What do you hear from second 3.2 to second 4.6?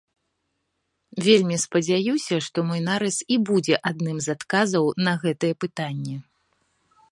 і будзе адным з